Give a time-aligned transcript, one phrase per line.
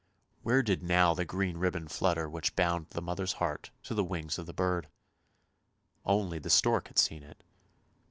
[0.41, 4.39] Where did now the green ribbon flutter which bound the mother's heart to the wings
[4.39, 4.87] of the bird?
[6.03, 7.43] Only the stork had seen it.